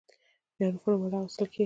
یونفورم 0.61 0.99
ولې 1.01 1.17
اغوستل 1.19 1.45
کیږي؟ 1.51 1.59